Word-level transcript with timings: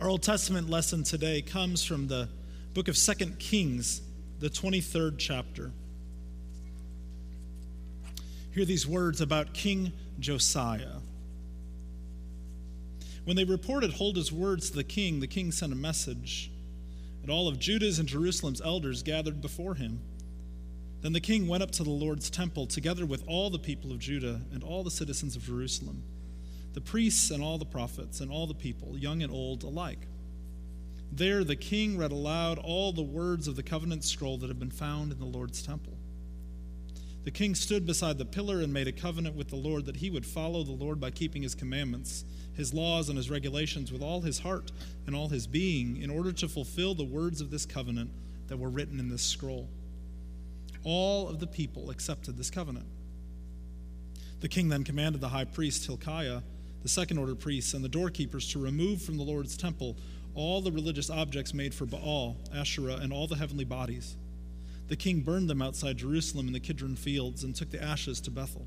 Our 0.00 0.08
Old 0.08 0.22
Testament 0.22 0.68
lesson 0.68 1.04
today 1.04 1.42
comes 1.42 1.84
from 1.84 2.08
the 2.08 2.28
book 2.74 2.88
of 2.88 2.96
Second 2.96 3.38
Kings, 3.38 4.00
the 4.40 4.48
23rd 4.48 5.14
chapter. 5.18 5.70
Hear 8.52 8.64
these 8.64 8.86
words 8.86 9.20
about 9.20 9.54
King 9.54 9.92
Josiah. 10.18 10.96
When 13.24 13.36
they 13.36 13.44
reported 13.44 13.92
Huldah's 13.92 14.32
words 14.32 14.70
to 14.70 14.76
the 14.76 14.84
king, 14.84 15.20
the 15.20 15.28
king 15.28 15.52
sent 15.52 15.72
a 15.72 15.76
message, 15.76 16.50
and 17.22 17.30
all 17.30 17.46
of 17.46 17.60
Judah's 17.60 18.00
and 18.00 18.08
Jerusalem's 18.08 18.60
elders 18.60 19.04
gathered 19.04 19.40
before 19.40 19.74
him. 19.74 20.00
Then 21.02 21.12
the 21.12 21.20
king 21.20 21.46
went 21.46 21.62
up 21.62 21.70
to 21.72 21.84
the 21.84 21.90
Lord's 21.90 22.28
temple 22.28 22.66
together 22.66 23.06
with 23.06 23.22
all 23.28 23.50
the 23.50 23.58
people 23.58 23.92
of 23.92 24.00
Judah 24.00 24.40
and 24.52 24.64
all 24.64 24.82
the 24.82 24.90
citizens 24.90 25.36
of 25.36 25.44
Jerusalem 25.44 26.02
the 26.74 26.80
priests 26.80 27.30
and 27.30 27.42
all 27.42 27.58
the 27.58 27.64
prophets 27.64 28.20
and 28.20 28.30
all 28.30 28.46
the 28.46 28.54
people, 28.54 28.98
young 28.98 29.22
and 29.22 29.32
old 29.32 29.62
alike. 29.62 30.06
There 31.10 31.44
the 31.44 31.56
king 31.56 31.98
read 31.98 32.12
aloud 32.12 32.58
all 32.58 32.92
the 32.92 33.02
words 33.02 33.46
of 33.46 33.56
the 33.56 33.62
covenant 33.62 34.04
scroll 34.04 34.38
that 34.38 34.48
had 34.48 34.58
been 34.58 34.70
found 34.70 35.12
in 35.12 35.18
the 35.18 35.26
Lord's 35.26 35.62
temple. 35.62 35.98
The 37.24 37.30
king 37.30 37.54
stood 37.54 37.86
beside 37.86 38.18
the 38.18 38.24
pillar 38.24 38.60
and 38.60 38.72
made 38.72 38.88
a 38.88 38.92
covenant 38.92 39.36
with 39.36 39.48
the 39.48 39.56
Lord 39.56 39.86
that 39.86 39.96
he 39.96 40.10
would 40.10 40.26
follow 40.26 40.64
the 40.64 40.72
Lord 40.72 40.98
by 40.98 41.10
keeping 41.10 41.42
his 41.42 41.54
commandments, 41.54 42.24
his 42.54 42.74
laws, 42.74 43.08
and 43.08 43.16
his 43.16 43.30
regulations 43.30 43.92
with 43.92 44.02
all 44.02 44.22
his 44.22 44.40
heart 44.40 44.72
and 45.06 45.14
all 45.14 45.28
his 45.28 45.46
being, 45.46 45.98
in 45.98 46.10
order 46.10 46.32
to 46.32 46.48
fulfill 46.48 46.94
the 46.94 47.04
words 47.04 47.40
of 47.40 47.50
this 47.50 47.64
covenant 47.64 48.10
that 48.48 48.56
were 48.56 48.70
written 48.70 48.98
in 48.98 49.08
this 49.08 49.22
scroll. 49.22 49.68
All 50.82 51.28
of 51.28 51.38
the 51.38 51.46
people 51.46 51.90
accepted 51.90 52.36
this 52.36 52.50
covenant. 52.50 52.86
The 54.40 54.48
king 54.48 54.68
then 54.68 54.82
commanded 54.82 55.20
the 55.20 55.28
high 55.28 55.44
priest 55.44 55.86
Hilkiah 55.86 56.40
the 56.82 56.88
second 56.88 57.18
order 57.18 57.34
priests, 57.34 57.74
and 57.74 57.84
the 57.84 57.88
doorkeepers 57.88 58.48
to 58.52 58.58
remove 58.58 59.02
from 59.02 59.16
the 59.16 59.22
Lord's 59.22 59.56
temple 59.56 59.96
all 60.34 60.60
the 60.60 60.72
religious 60.72 61.10
objects 61.10 61.54
made 61.54 61.74
for 61.74 61.86
Baal, 61.86 62.36
Asherah, 62.54 62.96
and 62.96 63.12
all 63.12 63.26
the 63.26 63.36
heavenly 63.36 63.64
bodies. 63.64 64.16
The 64.88 64.96
king 64.96 65.20
burned 65.20 65.48
them 65.48 65.62
outside 65.62 65.98
Jerusalem 65.98 66.48
in 66.48 66.52
the 66.52 66.60
Kidron 66.60 66.96
fields 66.96 67.44
and 67.44 67.54
took 67.54 67.70
the 67.70 67.82
ashes 67.82 68.20
to 68.22 68.30
Bethel. 68.30 68.66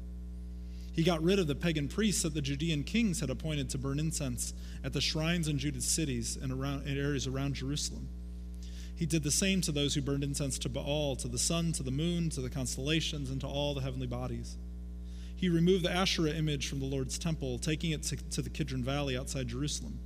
He 0.93 1.03
got 1.03 1.21
rid 1.21 1.39
of 1.39 1.47
the 1.47 1.55
pagan 1.55 1.89
priests 1.89 2.23
that 2.23 2.33
the 2.33 2.41
Judean 2.41 2.83
kings 2.83 3.19
had 3.19 3.29
appointed 3.29 3.69
to 3.71 3.77
burn 3.77 3.99
incense 3.99 4.53
at 4.83 4.93
the 4.93 5.01
shrines 5.01 5.49
in 5.49 5.57
Judah's 5.57 5.85
cities 5.85 6.37
and 6.41 6.53
around 6.53 6.87
in 6.87 6.97
areas 6.97 7.27
around 7.27 7.55
Jerusalem. 7.55 8.07
He 8.95 9.05
did 9.05 9.23
the 9.23 9.31
same 9.31 9.59
to 9.61 9.73
those 9.73 9.93
who 9.93 10.01
burned 10.01 10.23
incense 10.23 10.57
to 10.59 10.69
Baal, 10.69 11.17
to 11.17 11.27
the 11.27 11.37
sun, 11.37 11.73
to 11.73 11.83
the 11.83 11.91
moon, 11.91 12.29
to 12.29 12.39
the 12.39 12.49
constellations, 12.49 13.29
and 13.29 13.41
to 13.41 13.47
all 13.47 13.73
the 13.73 13.81
heavenly 13.81 14.07
bodies. 14.07 14.55
He 15.35 15.49
removed 15.49 15.83
the 15.83 15.91
Asherah 15.91 16.31
image 16.31 16.67
from 16.67 16.79
the 16.79 16.85
Lord's 16.85 17.17
temple, 17.17 17.59
taking 17.59 17.91
it 17.91 18.03
to, 18.03 18.15
to 18.15 18.41
the 18.41 18.49
Kidron 18.49 18.83
Valley 18.83 19.17
outside 19.17 19.49
Jerusalem. 19.49 19.99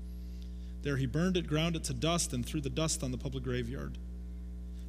There 0.81 0.97
he 0.97 1.05
burned 1.05 1.37
it, 1.37 1.45
ground 1.45 1.75
it 1.75 1.83
to 1.85 1.93
dust, 1.93 2.33
and 2.33 2.45
threw 2.45 2.61
the 2.61 2.69
dust 2.69 3.03
on 3.03 3.11
the 3.11 3.17
public 3.17 3.43
graveyard. 3.43 3.97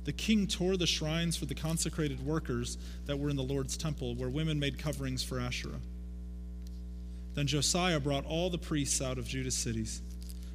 The 0.04 0.12
king 0.12 0.46
tore 0.46 0.78
the 0.78 0.86
shrines 0.86 1.36
for 1.36 1.44
the 1.44 1.54
consecrated 1.54 2.24
workers 2.24 2.78
that 3.04 3.18
were 3.18 3.28
in 3.28 3.36
the 3.36 3.42
Lord's 3.42 3.76
temple, 3.76 4.14
where 4.14 4.30
women 4.30 4.58
made 4.58 4.78
coverings 4.78 5.22
for 5.22 5.38
Asherah. 5.38 5.80
Then 7.34 7.46
Josiah 7.46 8.00
brought 8.00 8.24
all 8.24 8.48
the 8.48 8.58
priests 8.58 9.02
out 9.02 9.18
of 9.18 9.26
Judah's 9.26 9.56
cities. 9.56 10.00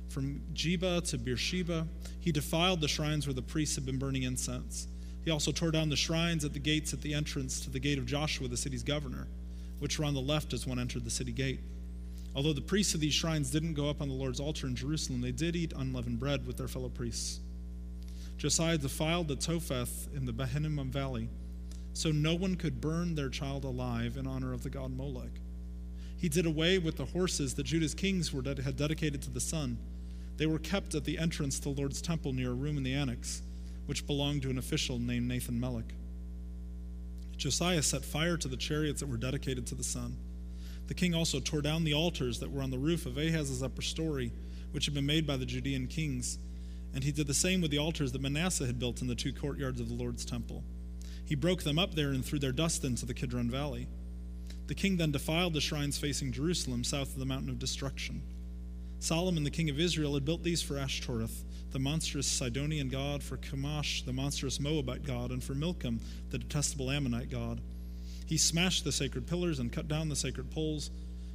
From 0.10 0.42
Jeba 0.54 1.08
to 1.10 1.18
Beersheba, 1.18 1.88
he 2.20 2.32
defiled 2.32 2.82
the 2.82 2.88
shrines 2.88 3.28
where 3.28 3.34
the 3.34 3.42
priests 3.42 3.76
had 3.76 3.86
been 3.86 4.00
burning 4.00 4.24
incense. 4.24 4.88
He 5.24 5.32
also 5.32 5.52
tore 5.52 5.72
down 5.72 5.90
the 5.90 5.96
shrines 5.96 6.44
at 6.44 6.54
the 6.54 6.60
gates 6.60 6.92
at 6.94 7.02
the 7.02 7.14
entrance 7.14 7.60
to 7.62 7.70
the 7.70 7.80
gate 7.80 7.98
of 7.98 8.06
Joshua, 8.06 8.48
the 8.48 8.58
city's 8.58 8.84
governor 8.84 9.28
which 9.80 10.00
were 10.00 10.06
on 10.06 10.14
the 10.14 10.22
left 10.22 10.54
as 10.54 10.66
one 10.66 10.80
entered 10.80 11.04
the 11.04 11.10
city 11.10 11.32
gate. 11.32 11.60
Although 12.36 12.54
the 12.54 12.62
priests 12.62 12.94
of 12.94 13.00
these 13.00 13.14
shrines 13.14 13.50
didn't 13.50 13.76
go 13.76 13.90
up 13.90 14.02
on 14.02 14.10
the 14.10 14.14
Lord's 14.14 14.40
altar 14.40 14.68
in 14.68 14.76
Jerusalem, 14.76 15.22
they 15.22 15.32
did 15.32 15.56
eat 15.56 15.74
unleavened 15.76 16.20
bread 16.20 16.46
with 16.46 16.58
their 16.58 16.68
fellow 16.68 16.90
priests. 16.90 17.40
Josiah 18.38 18.78
defiled 18.78 19.30
the 19.30 19.38
Topheth 19.38 20.10
in 20.14 20.26
the 20.26 20.34
Ben-hinnom 20.34 20.92
Valley, 20.92 21.30
so 21.94 22.12
no 22.12 22.36
one 22.36 22.56
could 22.56 22.82
burn 22.82 23.16
their 23.16 23.30
child 23.30 23.64
alive 23.64 24.18
in 24.18 24.28
honor 24.28 24.52
of 24.52 24.64
the 24.64 24.70
god 24.70 24.92
Molech. 24.96 25.40
He 26.18 26.28
did 26.28 26.46
away 26.46 26.78
with 26.78 26.98
the 26.98 27.06
horses 27.06 27.54
that 27.56 27.66
Judah's 27.66 27.94
kings 27.94 28.34
were 28.34 28.44
had 28.44 28.76
dedicated 28.76 29.22
to 29.22 29.30
the 29.30 29.40
sun. 29.40 29.78
They 30.38 30.46
were 30.46 30.60
kept 30.60 30.96
at 30.96 31.06
the 31.06 31.18
entrance 31.18 31.60
to 31.60 31.70
the 31.70 31.80
Lord's 31.80 32.02
temple 32.02 32.34
near 32.34 32.52
a 32.52 32.54
room 32.54 32.76
in 32.76 32.84
the 32.84 32.94
annex, 32.94 33.42
which 33.86 34.06
belonged 34.06 34.42
to 34.42 34.50
an 34.50 34.58
official 34.58 35.00
named 35.00 35.28
Nathan 35.28 35.60
Melech. 35.60 35.94
Josiah 37.38 37.82
set 37.82 38.06
fire 38.06 38.38
to 38.38 38.48
the 38.48 38.58
chariots 38.58 39.02
that 39.02 39.10
were 39.10 39.18
dedicated 39.18 39.68
to 39.68 39.76
the 39.76 39.84
sun. 39.84 40.18
The 40.88 40.94
king 40.94 41.14
also 41.14 41.40
tore 41.40 41.62
down 41.62 41.84
the 41.84 41.94
altars 41.94 42.40
that 42.40 42.52
were 42.52 42.62
on 42.62 42.72
the 42.72 42.78
roof 42.78 43.06
of 43.06 43.18
Ahaz's 43.18 43.64
upper 43.64 43.82
story, 43.82 44.32
which 44.72 44.86
had 44.86 44.94
been 44.94 45.06
made 45.06 45.26
by 45.26 45.38
the 45.38 45.46
Judean 45.46 45.88
kings. 45.88 46.38
And 46.94 47.04
he 47.04 47.12
did 47.12 47.28
the 47.28 47.34
same 47.34 47.62
with 47.62 47.72
the 47.72 47.78
altars 47.78 48.12
that 48.12 48.22
Manasseh 48.22 48.66
had 48.66 48.80
built 48.80 49.02
in 49.02 49.08
the 49.08 49.16
two 49.16 49.34
courtyards 49.34 49.82
of 49.82 49.90
the 49.90 49.96
Lord's 49.96 50.26
temple. 50.26 50.64
He 51.26 51.36
broke 51.36 51.64
them 51.64 51.80
up 51.80 51.96
there 51.96 52.10
and 52.10 52.24
threw 52.24 52.40
their 52.40 52.52
dust 52.52 52.84
into 52.84 53.06
the 53.06 53.14
Kidron 53.14 53.50
Valley. 53.50 53.88
The 54.68 54.76
king 54.76 54.98
then 54.98 55.12
defiled 55.12 55.54
the 55.54 55.62
shrines 55.62 55.98
facing 55.98 56.32
Jerusalem, 56.32 56.84
south 56.84 57.14
of 57.14 57.20
the 57.20 57.26
mountain 57.26 57.50
of 57.50 57.60
destruction. 57.60 58.22
Solomon, 59.00 59.44
the 59.44 59.52
king 59.52 59.70
of 59.70 59.80
Israel, 59.80 60.14
had 60.14 60.26
built 60.26 60.44
these 60.44 60.62
for 60.62 60.78
Ashtoreth 60.78 61.44
the 61.76 61.80
monstrous 61.80 62.26
Sidonian 62.26 62.88
god, 62.88 63.22
for 63.22 63.36
Chemosh, 63.36 64.06
the 64.06 64.14
monstrous 64.14 64.62
Moabite 64.62 65.04
god, 65.04 65.32
and 65.32 65.44
for 65.44 65.54
Milcom, 65.54 66.00
the 66.30 66.38
detestable 66.38 66.90
Ammonite 66.90 67.30
god. 67.30 67.60
He 68.26 68.38
smashed 68.38 68.86
the 68.86 68.94
sacred 68.94 69.28
pillars 69.28 69.60
and 69.60 69.74
cut 69.74 69.90
down 69.90 70.08
the 70.08 70.16
sacred 70.16 70.50
poles, 70.52 70.90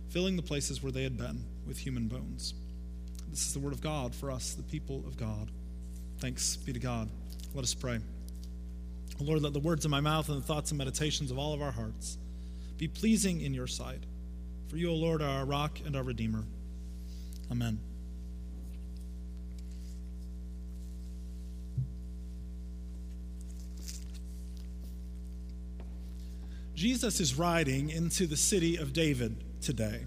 filling 0.08 0.36
the 0.36 0.42
places 0.42 0.82
where 0.82 0.90
they 0.90 1.02
had 1.02 1.18
been 1.18 1.44
with 1.66 1.76
human 1.76 2.08
bones. 2.08 2.54
This 3.28 3.46
is 3.46 3.52
the 3.52 3.58
word 3.58 3.74
of 3.74 3.82
God 3.82 4.14
for 4.14 4.30
us, 4.30 4.54
the 4.54 4.62
people 4.62 5.04
of 5.06 5.18
God. 5.18 5.50
Thanks 6.20 6.56
be 6.56 6.72
to 6.72 6.78
God. 6.78 7.10
Let 7.54 7.62
us 7.62 7.74
pray. 7.74 7.98
Lord, 9.20 9.42
let 9.42 9.52
the 9.52 9.60
words 9.60 9.84
of 9.84 9.90
my 9.90 10.00
mouth 10.00 10.30
and 10.30 10.38
the 10.38 10.46
thoughts 10.46 10.70
and 10.70 10.78
meditations 10.78 11.30
of 11.30 11.38
all 11.38 11.52
of 11.52 11.60
our 11.60 11.72
hearts 11.72 12.16
be 12.78 12.88
pleasing 12.88 13.42
in 13.42 13.52
your 13.52 13.66
sight. 13.66 14.04
For 14.68 14.78
you, 14.78 14.88
O 14.88 14.94
Lord, 14.94 15.20
are 15.20 15.40
our 15.40 15.44
rock 15.44 15.80
and 15.84 15.94
our 15.94 16.02
redeemer. 16.02 16.44
Amen. 17.52 17.78
Jesus 26.80 27.20
is 27.20 27.34
riding 27.34 27.90
into 27.90 28.26
the 28.26 28.38
city 28.38 28.76
of 28.76 28.94
David 28.94 29.44
today. 29.60 30.00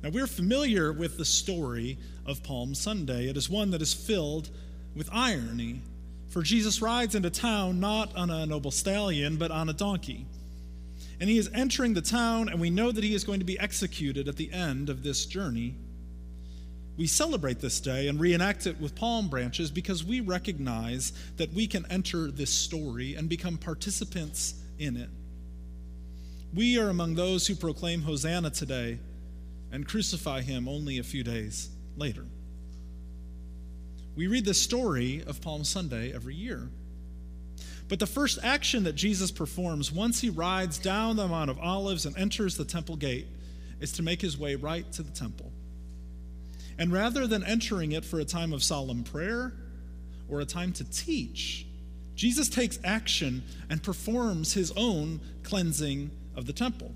Now, 0.00 0.10
we're 0.10 0.28
familiar 0.28 0.92
with 0.92 1.18
the 1.18 1.24
story 1.24 1.98
of 2.24 2.44
Palm 2.44 2.72
Sunday. 2.72 3.28
It 3.28 3.36
is 3.36 3.50
one 3.50 3.72
that 3.72 3.82
is 3.82 3.92
filled 3.92 4.48
with 4.94 5.08
irony, 5.10 5.82
for 6.28 6.42
Jesus 6.42 6.80
rides 6.80 7.16
into 7.16 7.30
town 7.30 7.80
not 7.80 8.14
on 8.14 8.30
a 8.30 8.46
noble 8.46 8.70
stallion, 8.70 9.38
but 9.38 9.50
on 9.50 9.68
a 9.68 9.72
donkey. 9.72 10.24
And 11.18 11.28
he 11.28 11.36
is 11.36 11.50
entering 11.52 11.94
the 11.94 12.00
town, 12.00 12.48
and 12.48 12.60
we 12.60 12.70
know 12.70 12.92
that 12.92 13.02
he 13.02 13.16
is 13.16 13.24
going 13.24 13.40
to 13.40 13.44
be 13.44 13.58
executed 13.58 14.28
at 14.28 14.36
the 14.36 14.52
end 14.52 14.88
of 14.88 15.02
this 15.02 15.26
journey. 15.26 15.74
We 16.96 17.08
celebrate 17.08 17.58
this 17.58 17.80
day 17.80 18.06
and 18.06 18.20
reenact 18.20 18.68
it 18.68 18.80
with 18.80 18.94
palm 18.94 19.28
branches 19.28 19.72
because 19.72 20.04
we 20.04 20.20
recognize 20.20 21.12
that 21.38 21.52
we 21.52 21.66
can 21.66 21.84
enter 21.90 22.30
this 22.30 22.52
story 22.52 23.16
and 23.16 23.28
become 23.28 23.58
participants 23.58 24.54
in 24.78 24.96
it. 24.96 25.10
We 26.56 26.78
are 26.78 26.88
among 26.88 27.16
those 27.16 27.46
who 27.46 27.54
proclaim 27.54 28.00
Hosanna 28.00 28.48
today 28.48 28.98
and 29.70 29.86
crucify 29.86 30.40
him 30.40 30.66
only 30.68 30.98
a 30.98 31.02
few 31.02 31.22
days 31.22 31.68
later. 31.98 32.24
We 34.16 34.26
read 34.26 34.46
the 34.46 34.54
story 34.54 35.22
of 35.26 35.42
Palm 35.42 35.64
Sunday 35.64 36.14
every 36.14 36.34
year. 36.34 36.70
But 37.88 37.98
the 37.98 38.06
first 38.06 38.38
action 38.42 38.84
that 38.84 38.94
Jesus 38.94 39.30
performs 39.30 39.92
once 39.92 40.22
he 40.22 40.30
rides 40.30 40.78
down 40.78 41.16
the 41.16 41.28
Mount 41.28 41.50
of 41.50 41.58
Olives 41.58 42.06
and 42.06 42.16
enters 42.16 42.56
the 42.56 42.64
temple 42.64 42.96
gate 42.96 43.26
is 43.78 43.92
to 43.92 44.02
make 44.02 44.22
his 44.22 44.38
way 44.38 44.54
right 44.54 44.90
to 44.92 45.02
the 45.02 45.12
temple. 45.12 45.52
And 46.78 46.90
rather 46.90 47.26
than 47.26 47.44
entering 47.44 47.92
it 47.92 48.02
for 48.02 48.18
a 48.18 48.24
time 48.24 48.54
of 48.54 48.62
solemn 48.62 49.04
prayer 49.04 49.52
or 50.26 50.40
a 50.40 50.46
time 50.46 50.72
to 50.72 50.84
teach, 50.84 51.66
Jesus 52.14 52.48
takes 52.48 52.78
action 52.82 53.42
and 53.68 53.82
performs 53.82 54.54
his 54.54 54.72
own 54.74 55.20
cleansing 55.42 56.10
of 56.36 56.46
the 56.46 56.52
temple. 56.52 56.92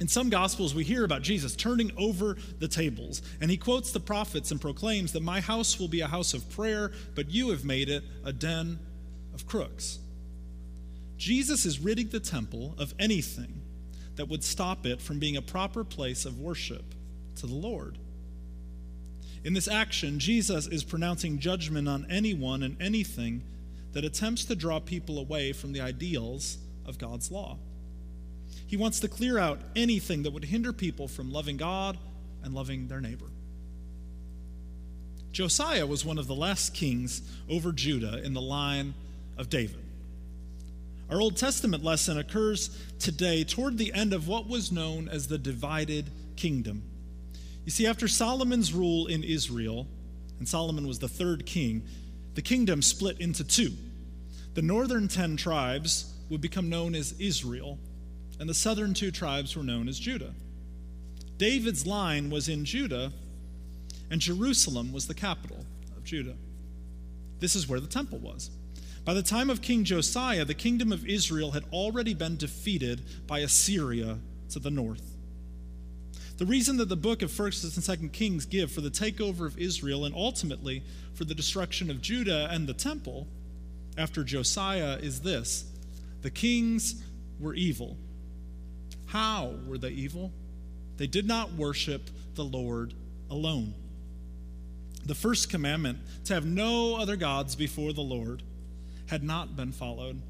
In 0.00 0.06
some 0.06 0.30
Gospels, 0.30 0.74
we 0.74 0.84
hear 0.84 1.04
about 1.04 1.22
Jesus 1.22 1.56
turning 1.56 1.90
over 1.96 2.36
the 2.60 2.68
tables, 2.68 3.20
and 3.40 3.50
he 3.50 3.56
quotes 3.56 3.90
the 3.90 3.98
prophets 3.98 4.50
and 4.50 4.60
proclaims 4.60 5.12
that 5.12 5.22
my 5.22 5.40
house 5.40 5.80
will 5.80 5.88
be 5.88 6.00
a 6.00 6.06
house 6.06 6.34
of 6.34 6.48
prayer, 6.50 6.92
but 7.14 7.30
you 7.30 7.50
have 7.50 7.64
made 7.64 7.88
it 7.88 8.04
a 8.24 8.32
den 8.32 8.78
of 9.34 9.46
crooks. 9.46 9.98
Jesus 11.16 11.66
is 11.66 11.80
ridding 11.80 12.08
the 12.08 12.20
temple 12.20 12.74
of 12.78 12.94
anything 12.98 13.62
that 14.14 14.28
would 14.28 14.44
stop 14.44 14.86
it 14.86 15.00
from 15.00 15.18
being 15.18 15.36
a 15.36 15.42
proper 15.42 15.82
place 15.82 16.24
of 16.24 16.38
worship 16.38 16.94
to 17.36 17.46
the 17.46 17.54
Lord. 17.54 17.98
In 19.44 19.52
this 19.52 19.68
action, 19.68 20.20
Jesus 20.20 20.66
is 20.68 20.84
pronouncing 20.84 21.38
judgment 21.38 21.88
on 21.88 22.06
anyone 22.08 22.62
and 22.62 22.80
anything 22.80 23.42
that 23.92 24.04
attempts 24.04 24.44
to 24.44 24.54
draw 24.54 24.78
people 24.78 25.18
away 25.18 25.52
from 25.52 25.72
the 25.72 25.80
ideals 25.80 26.58
of 26.86 26.98
God's 26.98 27.30
law. 27.30 27.58
He 28.68 28.76
wants 28.76 29.00
to 29.00 29.08
clear 29.08 29.38
out 29.38 29.58
anything 29.74 30.22
that 30.22 30.32
would 30.32 30.44
hinder 30.44 30.72
people 30.72 31.08
from 31.08 31.32
loving 31.32 31.56
God 31.56 31.98
and 32.44 32.54
loving 32.54 32.86
their 32.86 33.00
neighbor. 33.00 33.24
Josiah 35.32 35.86
was 35.86 36.04
one 36.04 36.18
of 36.18 36.26
the 36.26 36.34
last 36.34 36.74
kings 36.74 37.22
over 37.48 37.72
Judah 37.72 38.22
in 38.22 38.34
the 38.34 38.40
line 38.40 38.94
of 39.38 39.48
David. 39.48 39.84
Our 41.08 41.20
Old 41.20 41.38
Testament 41.38 41.82
lesson 41.82 42.18
occurs 42.18 42.68
today 42.98 43.42
toward 43.42 43.78
the 43.78 43.94
end 43.94 44.12
of 44.12 44.28
what 44.28 44.46
was 44.46 44.70
known 44.70 45.08
as 45.08 45.28
the 45.28 45.38
divided 45.38 46.10
kingdom. 46.36 46.82
You 47.64 47.70
see, 47.70 47.86
after 47.86 48.06
Solomon's 48.06 48.74
rule 48.74 49.06
in 49.06 49.24
Israel, 49.24 49.86
and 50.38 50.46
Solomon 50.46 50.86
was 50.86 50.98
the 50.98 51.08
third 51.08 51.46
king, 51.46 51.84
the 52.34 52.42
kingdom 52.42 52.82
split 52.82 53.18
into 53.18 53.44
two. 53.44 53.72
The 54.52 54.62
northern 54.62 55.08
ten 55.08 55.38
tribes 55.38 56.12
would 56.28 56.42
become 56.42 56.68
known 56.68 56.94
as 56.94 57.12
Israel, 57.18 57.78
and 58.38 58.48
the 58.48 58.54
southern 58.54 58.94
two 58.94 59.10
tribes 59.10 59.56
were 59.56 59.62
known 59.62 59.88
as 59.88 59.98
Judah. 59.98 60.32
David's 61.36 61.86
line 61.86 62.30
was 62.30 62.48
in 62.48 62.64
Judah, 62.64 63.12
and 64.10 64.20
Jerusalem 64.20 64.92
was 64.92 65.06
the 65.06 65.14
capital 65.14 65.64
of 65.96 66.04
Judah. 66.04 66.36
This 67.40 67.54
is 67.54 67.68
where 67.68 67.80
the 67.80 67.86
temple 67.86 68.18
was. 68.18 68.50
By 69.04 69.14
the 69.14 69.22
time 69.22 69.48
of 69.48 69.62
King 69.62 69.84
Josiah, 69.84 70.44
the 70.44 70.54
kingdom 70.54 70.92
of 70.92 71.06
Israel 71.06 71.52
had 71.52 71.64
already 71.72 72.12
been 72.14 72.36
defeated 72.36 73.02
by 73.26 73.38
Assyria 73.38 74.18
to 74.50 74.58
the 74.58 74.70
north. 74.70 75.14
The 76.38 76.46
reason 76.46 76.76
that 76.76 76.88
the 76.88 76.96
book 76.96 77.22
of 77.22 77.30
1st 77.30 77.76
and 77.76 78.00
2nd 78.00 78.12
Kings 78.12 78.46
give 78.46 78.70
for 78.70 78.80
the 78.80 78.90
takeover 78.90 79.46
of 79.46 79.58
Israel 79.58 80.04
and 80.04 80.14
ultimately 80.14 80.82
for 81.14 81.24
the 81.24 81.34
destruction 81.34 81.90
of 81.90 82.00
Judah 82.00 82.48
and 82.50 82.68
the 82.68 82.74
temple 82.74 83.26
after 83.96 84.22
Josiah 84.22 84.98
is 85.00 85.20
this 85.20 85.64
the 86.22 86.30
kings 86.30 87.02
were 87.40 87.54
evil. 87.54 87.96
How 89.08 89.54
were 89.66 89.78
they 89.78 89.90
evil? 89.90 90.32
They 90.96 91.06
did 91.06 91.26
not 91.26 91.52
worship 91.52 92.10
the 92.34 92.44
Lord 92.44 92.94
alone. 93.30 93.74
The 95.04 95.14
first 95.14 95.50
commandment, 95.50 95.98
to 96.24 96.34
have 96.34 96.44
no 96.44 96.96
other 96.96 97.16
gods 97.16 97.56
before 97.56 97.92
the 97.92 98.02
Lord, 98.02 98.42
had 99.06 99.22
not 99.22 99.56
been 99.56 99.72
followed. 99.72 100.20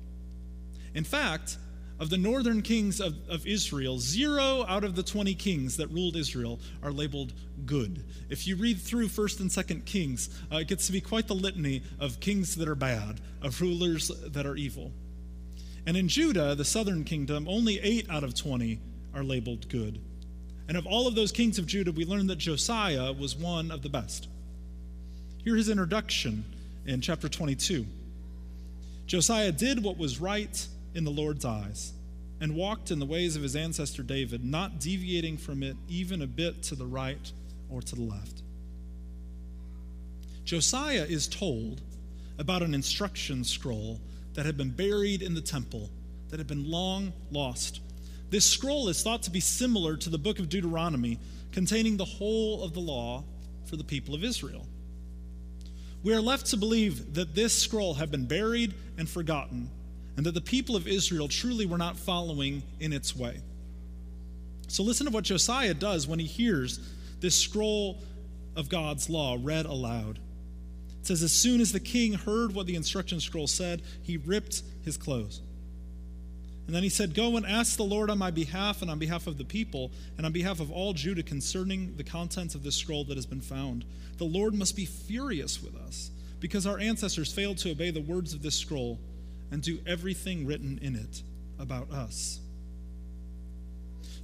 In 0.94 1.04
fact, 1.04 1.58
of 1.98 2.10
the 2.10 2.16
northern 2.16 2.62
kings 2.62 3.00
of, 3.00 3.16
of 3.28 3.46
Israel, 3.46 3.98
zero 3.98 4.64
out 4.68 4.84
of 4.84 4.94
the 4.94 5.02
20 5.02 5.34
kings 5.34 5.76
that 5.78 5.88
ruled 5.88 6.16
Israel 6.16 6.60
are 6.82 6.92
labeled 6.92 7.32
good. 7.66 8.04
If 8.28 8.46
you 8.46 8.54
read 8.54 8.80
through 8.80 9.08
1st 9.08 9.40
and 9.40 9.50
2nd 9.50 9.84
Kings, 9.84 10.30
uh, 10.52 10.58
it 10.58 10.68
gets 10.68 10.86
to 10.86 10.92
be 10.92 11.00
quite 11.00 11.26
the 11.26 11.34
litany 11.34 11.82
of 11.98 12.20
kings 12.20 12.54
that 12.54 12.68
are 12.68 12.76
bad, 12.76 13.20
of 13.42 13.60
rulers 13.60 14.12
that 14.28 14.46
are 14.46 14.54
evil. 14.54 14.92
And 15.88 15.96
in 15.96 16.06
Judah, 16.06 16.54
the 16.54 16.66
southern 16.66 17.02
kingdom, 17.02 17.48
only 17.48 17.80
8 17.80 18.10
out 18.10 18.22
of 18.22 18.34
20 18.34 18.78
are 19.14 19.24
labeled 19.24 19.70
good. 19.70 19.98
And 20.68 20.76
of 20.76 20.86
all 20.86 21.06
of 21.06 21.14
those 21.14 21.32
kings 21.32 21.58
of 21.58 21.64
Judah, 21.64 21.92
we 21.92 22.04
learn 22.04 22.26
that 22.26 22.36
Josiah 22.36 23.10
was 23.10 23.34
one 23.34 23.70
of 23.70 23.80
the 23.80 23.88
best. 23.88 24.28
Hear 25.42 25.56
his 25.56 25.70
introduction 25.70 26.44
in 26.84 27.00
chapter 27.00 27.26
22. 27.26 27.86
Josiah 29.06 29.50
did 29.50 29.82
what 29.82 29.96
was 29.96 30.20
right 30.20 30.66
in 30.94 31.04
the 31.04 31.10
Lord's 31.10 31.46
eyes 31.46 31.94
and 32.38 32.54
walked 32.54 32.90
in 32.90 32.98
the 32.98 33.06
ways 33.06 33.34
of 33.34 33.42
his 33.42 33.56
ancestor 33.56 34.02
David, 34.02 34.44
not 34.44 34.80
deviating 34.80 35.38
from 35.38 35.62
it 35.62 35.78
even 35.88 36.20
a 36.20 36.26
bit 36.26 36.62
to 36.64 36.74
the 36.74 36.84
right 36.84 37.32
or 37.70 37.80
to 37.80 37.96
the 37.96 38.02
left. 38.02 38.42
Josiah 40.44 41.06
is 41.08 41.26
told 41.26 41.80
about 42.36 42.60
an 42.60 42.74
instruction 42.74 43.42
scroll 43.42 44.02
that 44.34 44.46
had 44.46 44.56
been 44.56 44.70
buried 44.70 45.22
in 45.22 45.34
the 45.34 45.40
temple, 45.40 45.90
that 46.28 46.38
had 46.38 46.46
been 46.46 46.70
long 46.70 47.12
lost. 47.30 47.80
This 48.30 48.44
scroll 48.44 48.88
is 48.88 49.02
thought 49.02 49.22
to 49.22 49.30
be 49.30 49.40
similar 49.40 49.96
to 49.96 50.10
the 50.10 50.18
book 50.18 50.38
of 50.38 50.48
Deuteronomy, 50.48 51.18
containing 51.52 51.96
the 51.96 52.04
whole 52.04 52.62
of 52.62 52.74
the 52.74 52.80
law 52.80 53.24
for 53.64 53.76
the 53.76 53.84
people 53.84 54.14
of 54.14 54.22
Israel. 54.22 54.66
We 56.02 56.14
are 56.14 56.20
left 56.20 56.46
to 56.46 56.56
believe 56.56 57.14
that 57.14 57.34
this 57.34 57.56
scroll 57.56 57.94
had 57.94 58.10
been 58.10 58.26
buried 58.26 58.74
and 58.96 59.08
forgotten, 59.08 59.70
and 60.16 60.26
that 60.26 60.34
the 60.34 60.40
people 60.40 60.76
of 60.76 60.86
Israel 60.86 61.28
truly 61.28 61.66
were 61.66 61.78
not 61.78 61.96
following 61.96 62.62
in 62.80 62.92
its 62.92 63.16
way. 63.16 63.40
So, 64.68 64.82
listen 64.82 65.06
to 65.06 65.12
what 65.12 65.24
Josiah 65.24 65.74
does 65.74 66.06
when 66.06 66.18
he 66.18 66.26
hears 66.26 66.78
this 67.20 67.34
scroll 67.34 67.98
of 68.54 68.68
God's 68.68 69.08
law 69.08 69.38
read 69.40 69.66
aloud. 69.66 70.18
Says, 71.08 71.22
As 71.22 71.32
soon 71.32 71.62
as 71.62 71.72
the 71.72 71.80
king 71.80 72.12
heard 72.12 72.54
what 72.54 72.66
the 72.66 72.74
instruction 72.74 73.18
scroll 73.18 73.46
said, 73.46 73.80
he 74.02 74.18
ripped 74.18 74.60
his 74.84 74.98
clothes. 74.98 75.40
And 76.66 76.76
then 76.76 76.82
he 76.82 76.90
said, 76.90 77.14
Go 77.14 77.38
and 77.38 77.46
ask 77.46 77.78
the 77.78 77.82
Lord 77.82 78.10
on 78.10 78.18
my 78.18 78.30
behalf 78.30 78.82
and 78.82 78.90
on 78.90 78.98
behalf 78.98 79.26
of 79.26 79.38
the 79.38 79.44
people 79.46 79.90
and 80.18 80.26
on 80.26 80.32
behalf 80.32 80.60
of 80.60 80.70
all 80.70 80.92
Judah 80.92 81.22
concerning 81.22 81.96
the 81.96 82.04
contents 82.04 82.54
of 82.54 82.62
this 82.62 82.76
scroll 82.76 83.04
that 83.04 83.16
has 83.16 83.24
been 83.24 83.40
found. 83.40 83.86
The 84.18 84.24
Lord 84.24 84.52
must 84.52 84.76
be 84.76 84.84
furious 84.84 85.62
with 85.62 85.74
us 85.76 86.10
because 86.40 86.66
our 86.66 86.78
ancestors 86.78 87.32
failed 87.32 87.56
to 87.58 87.70
obey 87.70 87.90
the 87.90 88.02
words 88.02 88.34
of 88.34 88.42
this 88.42 88.56
scroll 88.56 89.00
and 89.50 89.62
do 89.62 89.78
everything 89.86 90.44
written 90.44 90.78
in 90.82 90.94
it 90.94 91.22
about 91.58 91.90
us. 91.90 92.38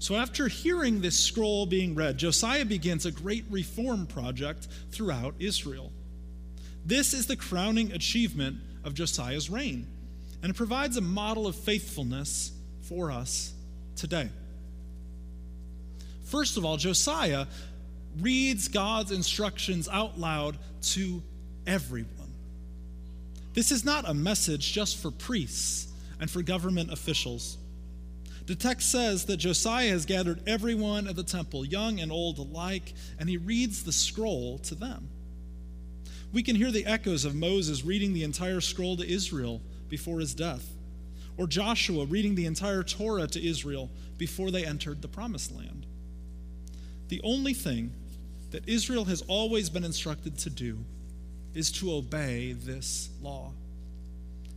So, 0.00 0.16
after 0.16 0.48
hearing 0.48 1.00
this 1.00 1.18
scroll 1.18 1.64
being 1.64 1.94
read, 1.94 2.18
Josiah 2.18 2.66
begins 2.66 3.06
a 3.06 3.10
great 3.10 3.46
reform 3.48 4.06
project 4.06 4.68
throughout 4.90 5.34
Israel. 5.38 5.90
This 6.84 7.14
is 7.14 7.26
the 7.26 7.36
crowning 7.36 7.92
achievement 7.92 8.58
of 8.84 8.94
Josiah's 8.94 9.48
reign 9.48 9.86
and 10.44 10.50
it 10.50 10.56
provides 10.56 10.98
a 10.98 11.00
model 11.00 11.46
of 11.46 11.56
faithfulness 11.56 12.52
for 12.82 13.10
us 13.10 13.54
today. 13.96 14.28
First 16.24 16.58
of 16.58 16.66
all, 16.66 16.76
Josiah 16.76 17.46
reads 18.20 18.68
God's 18.68 19.10
instructions 19.10 19.88
out 19.88 20.20
loud 20.20 20.58
to 20.82 21.22
everyone. 21.66 22.34
This 23.54 23.72
is 23.72 23.86
not 23.86 24.06
a 24.06 24.12
message 24.12 24.70
just 24.70 24.98
for 24.98 25.10
priests 25.10 25.90
and 26.20 26.30
for 26.30 26.42
government 26.42 26.92
officials. 26.92 27.56
The 28.44 28.54
text 28.54 28.92
says 28.92 29.24
that 29.24 29.38
Josiah 29.38 29.88
has 29.88 30.04
gathered 30.04 30.46
everyone 30.46 31.08
at 31.08 31.16
the 31.16 31.22
temple, 31.22 31.64
young 31.64 32.00
and 32.00 32.12
old 32.12 32.38
alike, 32.38 32.92
and 33.18 33.30
he 33.30 33.38
reads 33.38 33.82
the 33.82 33.92
scroll 33.92 34.58
to 34.58 34.74
them. 34.74 35.08
We 36.34 36.42
can 36.42 36.56
hear 36.56 36.72
the 36.72 36.84
echoes 36.84 37.24
of 37.24 37.36
Moses 37.36 37.84
reading 37.84 38.12
the 38.12 38.24
entire 38.24 38.60
scroll 38.60 38.96
to 38.96 39.08
Israel 39.08 39.62
before 39.88 40.18
his 40.18 40.34
death, 40.34 40.68
or 41.36 41.46
Joshua 41.46 42.06
reading 42.06 42.34
the 42.34 42.46
entire 42.46 42.82
Torah 42.82 43.28
to 43.28 43.48
Israel 43.48 43.88
before 44.18 44.50
they 44.50 44.66
entered 44.66 45.00
the 45.00 45.06
promised 45.06 45.54
land. 45.54 45.86
The 47.06 47.20
only 47.22 47.54
thing 47.54 47.92
that 48.50 48.68
Israel 48.68 49.04
has 49.04 49.22
always 49.28 49.70
been 49.70 49.84
instructed 49.84 50.36
to 50.38 50.50
do 50.50 50.78
is 51.54 51.70
to 51.70 51.92
obey 51.92 52.50
this 52.52 53.10
law. 53.22 53.52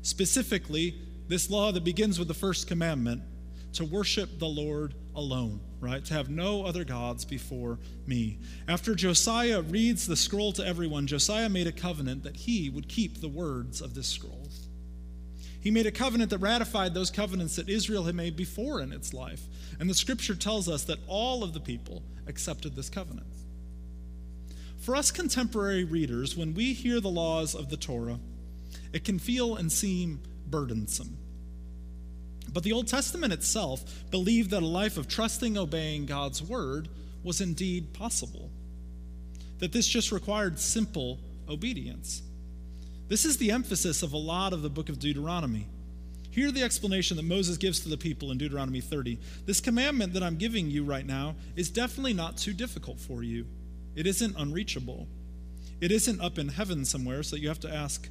Specifically, 0.02 0.96
this 1.28 1.48
law 1.52 1.72
that 1.72 1.84
begins 1.84 2.18
with 2.18 2.28
the 2.28 2.34
first 2.34 2.68
commandment 2.68 3.22
to 3.74 3.86
worship 3.86 4.40
the 4.40 4.48
Lord 4.48 4.96
alone, 5.18 5.60
right? 5.82 6.06
To 6.06 6.14
have 6.14 6.30
no 6.30 6.64
other 6.64 6.86
gods 6.86 7.26
before 7.26 7.80
me. 8.06 8.40
After 8.68 8.96
Josiah 8.96 9.62
reads 9.62 10.08
the 10.08 10.16
scroll 10.16 10.54
to 10.54 10.66
everyone, 10.66 11.08
Josiah 11.08 11.50
made 11.50 11.68
a 11.68 11.74
covenant 11.74 12.24
that 12.24 12.38
he 12.38 12.70
would 12.70 12.88
keep 12.88 13.20
the 13.20 13.28
words 13.28 13.82
of 13.82 13.94
this 13.94 14.08
scroll. 14.08 14.48
He 15.60 15.72
made 15.72 15.86
a 15.86 15.92
covenant 15.92 16.30
that 16.30 16.38
ratified 16.38 16.94
those 16.94 17.12
covenants 17.12 17.58
that 17.58 17.68
Israel 17.68 18.06
had 18.06 18.16
made 18.16 18.38
before 18.38 18.80
in 18.80 18.94
its 18.94 19.14
life. 19.14 19.42
And 19.82 19.90
the 19.90 19.94
scripture 19.94 20.36
tells 20.36 20.70
us 20.70 20.86
that 20.86 21.00
all 21.08 21.44
of 21.44 21.52
the 21.52 21.60
people 21.60 22.04
accepted 22.26 22.74
this 22.74 22.90
covenant. 22.90 23.28
For 24.78 24.96
us 24.96 25.12
contemporary 25.12 25.84
readers, 25.84 26.38
when 26.38 26.54
we 26.54 26.72
hear 26.72 27.02
the 27.02 27.10
laws 27.10 27.54
of 27.54 27.70
the 27.70 27.76
Torah, 27.76 28.20
it 28.94 29.04
can 29.04 29.20
feel 29.20 29.56
and 29.58 29.70
seem 29.70 30.22
burdensome. 30.46 31.18
But 32.54 32.64
the 32.64 32.72
Old 32.72 32.88
Testament 32.88 33.34
itself 33.34 33.84
believed 34.10 34.52
that 34.52 34.64
a 34.64 34.68
life 34.68 34.98
of 34.98 35.08
trusting, 35.08 35.58
obeying 35.58 36.06
God's 36.06 36.42
word 36.42 36.90
was 37.24 37.42
indeed 37.42 37.94
possible, 37.94 38.50
that 39.60 39.72
this 39.72 39.88
just 39.88 40.12
required 40.12 40.60
simple 40.60 41.20
obedience. 41.50 42.22
This 43.10 43.26
is 43.26 43.38
the 43.38 43.52
emphasis 43.52 44.04
of 44.04 44.14
a 44.14 44.18
lot 44.18 44.54
of 44.54 44.62
the 44.62 44.70
book 44.70 44.90
of 44.90 45.00
Deuteronomy. 45.00 45.68
Hear 46.32 46.52
the 46.52 46.64
explanation 46.64 47.18
that 47.18 47.24
Moses 47.24 47.58
gives 47.58 47.80
to 47.82 47.90
the 47.90 47.98
people 47.98 48.32
in 48.32 48.38
Deuteronomy 48.38 48.82
30. 48.82 49.18
This 49.46 49.60
commandment 49.60 50.14
that 50.14 50.24
I'm 50.24 50.38
giving 50.38 50.70
you 50.70 50.84
right 50.84 51.06
now 51.06 51.36
is 51.56 51.70
definitely 51.70 52.14
not 52.14 52.38
too 52.38 52.54
difficult 52.54 53.00
for 53.00 53.24
you. 53.24 53.46
It 53.96 54.06
isn't 54.06 54.36
unreachable. 54.38 55.08
It 55.82 55.92
isn't 55.92 56.22
up 56.22 56.38
in 56.38 56.50
heaven 56.50 56.86
somewhere, 56.86 57.24
so 57.24 57.36
you 57.36 57.48
have 57.48 57.60
to 57.62 57.74
ask, 57.74 58.08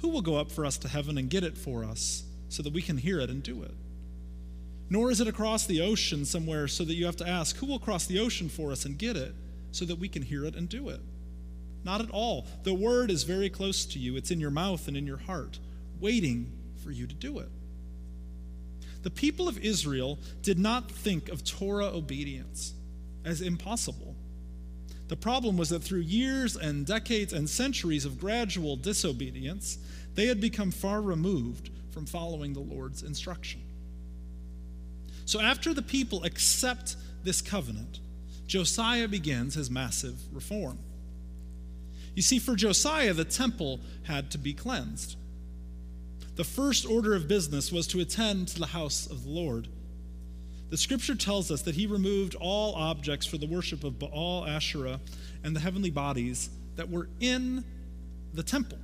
who 0.00 0.08
will 0.08 0.22
go 0.22 0.36
up 0.36 0.50
for 0.50 0.66
us 0.66 0.76
to 0.78 0.88
heaven 0.88 1.16
and 1.16 1.30
get 1.30 1.44
it 1.44 1.56
for 1.56 1.84
us 1.84 2.24
so 2.52 2.62
that 2.62 2.72
we 2.72 2.82
can 2.82 2.98
hear 2.98 3.18
it 3.18 3.30
and 3.30 3.42
do 3.42 3.62
it? 3.62 3.74
Nor 4.90 5.10
is 5.10 5.22
it 5.22 5.26
across 5.26 5.64
the 5.64 5.80
ocean 5.80 6.26
somewhere 6.26 6.68
so 6.68 6.84
that 6.84 6.94
you 6.94 7.06
have 7.06 7.16
to 7.16 7.28
ask, 7.28 7.56
who 7.56 7.66
will 7.66 7.78
cross 7.78 8.06
the 8.06 8.18
ocean 8.18 8.50
for 8.50 8.70
us 8.70 8.84
and 8.84 8.98
get 8.98 9.16
it 9.16 9.34
so 9.70 9.86
that 9.86 9.98
we 9.98 10.06
can 10.06 10.20
hear 10.20 10.44
it 10.44 10.54
and 10.54 10.68
do 10.68 10.90
it? 10.90 11.00
Not 11.82 12.02
at 12.02 12.10
all. 12.10 12.46
The 12.64 12.74
word 12.74 13.10
is 13.10 13.22
very 13.22 13.48
close 13.48 13.86
to 13.86 13.98
you, 13.98 14.16
it's 14.16 14.30
in 14.30 14.38
your 14.38 14.50
mouth 14.50 14.86
and 14.86 14.98
in 14.98 15.06
your 15.06 15.16
heart, 15.16 15.58
waiting 15.98 16.52
for 16.84 16.90
you 16.90 17.06
to 17.06 17.14
do 17.14 17.38
it. 17.38 17.48
The 19.02 19.10
people 19.10 19.48
of 19.48 19.58
Israel 19.58 20.18
did 20.42 20.58
not 20.58 20.90
think 20.90 21.30
of 21.30 21.44
Torah 21.44 21.86
obedience 21.86 22.74
as 23.24 23.40
impossible. 23.40 24.14
The 25.08 25.16
problem 25.16 25.56
was 25.56 25.70
that 25.70 25.82
through 25.82 26.00
years 26.00 26.54
and 26.54 26.84
decades 26.84 27.32
and 27.32 27.48
centuries 27.48 28.04
of 28.04 28.20
gradual 28.20 28.76
disobedience, 28.76 29.78
they 30.14 30.26
had 30.26 30.40
become 30.40 30.70
far 30.70 31.00
removed 31.00 31.70
from 31.92 32.06
following 32.06 32.52
the 32.52 32.60
Lord's 32.60 33.02
instruction. 33.02 33.62
So 35.24 35.40
after 35.40 35.72
the 35.72 35.82
people 35.82 36.24
accept 36.24 36.96
this 37.22 37.40
covenant, 37.40 38.00
Josiah 38.46 39.08
begins 39.08 39.54
his 39.54 39.70
massive 39.70 40.18
reform. 40.32 40.78
You 42.14 42.22
see, 42.22 42.38
for 42.38 42.56
Josiah, 42.56 43.14
the 43.14 43.24
temple 43.24 43.80
had 44.02 44.30
to 44.32 44.38
be 44.38 44.52
cleansed. 44.52 45.16
The 46.34 46.44
first 46.44 46.86
order 46.86 47.14
of 47.14 47.28
business 47.28 47.70
was 47.70 47.86
to 47.88 48.00
attend 48.00 48.48
to 48.48 48.58
the 48.58 48.66
house 48.66 49.06
of 49.06 49.24
the 49.24 49.30
Lord. 49.30 49.68
The 50.70 50.76
scripture 50.78 51.14
tells 51.14 51.50
us 51.50 51.62
that 51.62 51.74
he 51.74 51.86
removed 51.86 52.34
all 52.34 52.74
objects 52.74 53.26
for 53.26 53.36
the 53.36 53.46
worship 53.46 53.84
of 53.84 53.98
Baal, 53.98 54.46
Asherah, 54.46 55.00
and 55.44 55.54
the 55.54 55.60
heavenly 55.60 55.90
bodies 55.90 56.48
that 56.76 56.90
were 56.90 57.08
in 57.20 57.64
the 58.32 58.42
temple. 58.42 58.78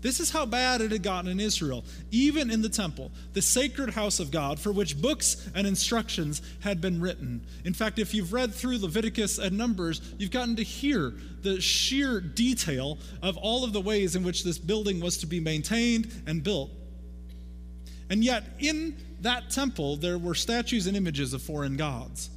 This 0.00 0.20
is 0.20 0.30
how 0.30 0.46
bad 0.46 0.80
it 0.80 0.92
had 0.92 1.02
gotten 1.02 1.30
in 1.30 1.40
Israel, 1.40 1.84
even 2.12 2.50
in 2.50 2.62
the 2.62 2.68
temple, 2.68 3.10
the 3.32 3.42
sacred 3.42 3.90
house 3.90 4.20
of 4.20 4.30
God, 4.30 4.60
for 4.60 4.70
which 4.70 5.00
books 5.00 5.50
and 5.56 5.66
instructions 5.66 6.40
had 6.60 6.80
been 6.80 7.00
written. 7.00 7.44
In 7.64 7.74
fact, 7.74 7.98
if 7.98 8.14
you've 8.14 8.32
read 8.32 8.54
through 8.54 8.78
Leviticus 8.78 9.38
and 9.38 9.58
Numbers, 9.58 10.00
you've 10.16 10.30
gotten 10.30 10.54
to 10.56 10.62
hear 10.62 11.14
the 11.42 11.60
sheer 11.60 12.20
detail 12.20 12.98
of 13.22 13.36
all 13.36 13.64
of 13.64 13.72
the 13.72 13.80
ways 13.80 14.14
in 14.14 14.22
which 14.22 14.44
this 14.44 14.58
building 14.58 15.00
was 15.00 15.18
to 15.18 15.26
be 15.26 15.40
maintained 15.40 16.12
and 16.26 16.44
built. 16.44 16.70
And 18.08 18.22
yet, 18.22 18.44
in 18.60 18.96
that 19.22 19.50
temple, 19.50 19.96
there 19.96 20.16
were 20.16 20.34
statues 20.34 20.86
and 20.86 20.96
images 20.96 21.34
of 21.34 21.42
foreign 21.42 21.76
gods. 21.76 22.30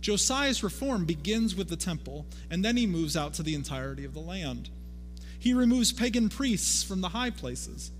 Josiah's 0.00 0.62
reform 0.62 1.04
begins 1.04 1.54
with 1.54 1.68
the 1.68 1.76
temple, 1.76 2.26
and 2.50 2.64
then 2.64 2.76
he 2.76 2.86
moves 2.86 3.16
out 3.16 3.34
to 3.34 3.42
the 3.42 3.54
entirety 3.54 4.04
of 4.04 4.14
the 4.14 4.20
land. 4.20 4.70
He 5.46 5.54
removes 5.54 5.92
pagan 5.92 6.28
priests 6.28 6.82
from 6.82 7.00
the 7.00 7.10
high 7.10 7.30
places. 7.30 7.92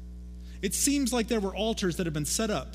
It 0.63 0.75
seems 0.75 1.13
like 1.13 1.29
there 1.29 1.39
were 1.39 1.55
altars 1.55 1.95
that 1.95 2.05
had 2.05 2.13
been 2.13 2.25
set 2.25 2.51
up 2.51 2.75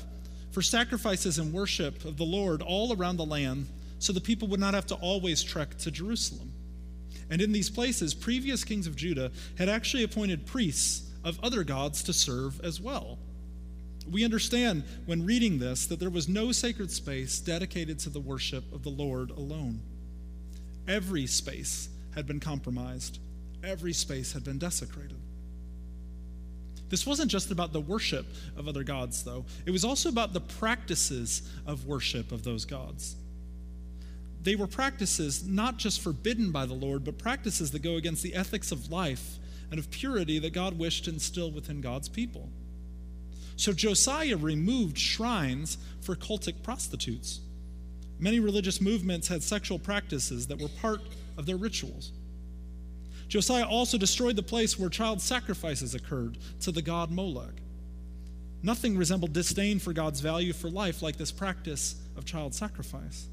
for 0.50 0.62
sacrifices 0.62 1.38
and 1.38 1.52
worship 1.52 2.06
of 2.06 2.16
the 2.16 2.24
Lord 2.24 2.62
all 2.62 2.96
around 2.96 3.18
the 3.18 3.26
land 3.26 3.66
so 3.98 4.14
the 4.14 4.20
people 4.22 4.48
would 4.48 4.60
not 4.60 4.72
have 4.72 4.86
to 4.86 4.94
always 4.94 5.42
trek 5.42 5.76
to 5.80 5.90
Jerusalem. 5.90 6.54
And 7.28 7.42
in 7.42 7.52
these 7.52 7.68
places, 7.68 8.14
previous 8.14 8.64
kings 8.64 8.86
of 8.86 8.96
Judah 8.96 9.30
had 9.58 9.68
actually 9.68 10.04
appointed 10.04 10.46
priests 10.46 11.06
of 11.22 11.38
other 11.44 11.64
gods 11.64 12.02
to 12.04 12.14
serve 12.14 12.58
as 12.64 12.80
well. 12.80 13.18
We 14.10 14.24
understand 14.24 14.84
when 15.04 15.26
reading 15.26 15.58
this 15.58 15.84
that 15.88 16.00
there 16.00 16.08
was 16.08 16.30
no 16.30 16.50
sacred 16.50 16.90
space 16.90 17.40
dedicated 17.40 17.98
to 17.98 18.08
the 18.08 18.20
worship 18.20 18.72
of 18.72 18.84
the 18.84 18.88
Lord 18.88 19.32
alone. 19.32 19.82
Every 20.88 21.26
space 21.26 21.90
had 22.14 22.26
been 22.26 22.40
compromised 22.40 23.18
every 23.62 23.92
space 23.92 24.32
had 24.32 24.44
been 24.44 24.58
desecrated. 24.58 25.18
This 26.88 27.06
wasn't 27.06 27.30
just 27.30 27.50
about 27.50 27.72
the 27.72 27.80
worship 27.80 28.26
of 28.56 28.68
other 28.68 28.84
gods, 28.84 29.22
though, 29.22 29.46
it 29.64 29.70
was 29.70 29.84
also 29.84 30.10
about 30.10 30.34
the 30.34 30.40
practices 30.40 31.48
of 31.66 31.86
worship 31.86 32.32
of 32.32 32.44
those 32.44 32.66
gods. 32.66 33.16
They 34.42 34.56
were 34.56 34.66
practices 34.66 35.46
not 35.46 35.78
just 35.78 36.00
forbidden 36.00 36.50
by 36.50 36.66
the 36.66 36.74
Lord, 36.74 37.04
but 37.04 37.16
practices 37.16 37.70
that 37.70 37.80
go 37.80 37.96
against 37.96 38.22
the 38.22 38.34
ethics 38.34 38.72
of 38.72 38.90
life 38.90 39.38
and 39.70 39.78
of 39.78 39.90
purity 39.90 40.38
that 40.40 40.52
God 40.52 40.78
wished 40.78 41.04
to 41.04 41.10
instill 41.12 41.50
within 41.50 41.80
God's 41.80 42.08
people. 42.08 42.50
So 43.56 43.72
Josiah 43.72 44.36
removed 44.36 44.98
shrines 44.98 45.78
for 46.00 46.14
cultic 46.14 46.62
prostitutes. 46.62 47.40
Many 48.18 48.38
religious 48.38 48.80
movements 48.80 49.28
had 49.28 49.42
sexual 49.42 49.78
practices 49.78 50.46
that 50.48 50.60
were 50.60 50.68
part 50.68 51.00
of 51.38 51.46
their 51.46 51.56
rituals. 51.56 52.12
Josiah 53.32 53.64
also 53.64 53.96
destroyed 53.96 54.36
the 54.36 54.42
place 54.42 54.78
where 54.78 54.90
child 54.90 55.18
sacrifices 55.18 55.94
occurred 55.94 56.36
to 56.60 56.70
the 56.70 56.82
god 56.82 57.10
Moloch. 57.10 57.54
Nothing 58.62 58.94
resembled 58.94 59.32
disdain 59.32 59.78
for 59.78 59.94
God's 59.94 60.20
value 60.20 60.52
for 60.52 60.68
life 60.68 61.00
like 61.00 61.16
this 61.16 61.32
practice 61.32 61.94
of 62.14 62.26
child 62.26 62.54
sacrifice. 62.54 63.28